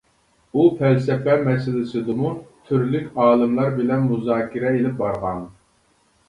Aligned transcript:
ئۇ 0.59 0.63
پەلسەپە 0.77 1.35
مەسىلىسىدىمۇ 1.47 2.31
تۈرلۈك 2.69 3.21
ئالىملار 3.25 3.71
بىلەن 3.77 4.03
مۇزاكىرە 4.09 4.73
ئېلىپ 4.79 4.99
بارغان. 5.05 5.47